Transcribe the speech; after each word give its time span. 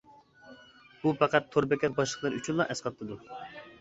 بۇ 1.03 1.13
پەقەت 1.21 1.51
تور 1.55 1.69
بېكەت 1.73 1.95
باشلىقلىرى 1.99 2.41
ئۈچۈنلا 2.43 2.67
ئەسقاتىدۇ. 2.75 3.19